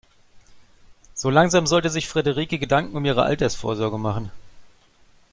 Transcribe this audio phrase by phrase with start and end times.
[1.13, 4.31] So langsam sollte sich Frederike Gedanken um ihre Altersvorsorge machen.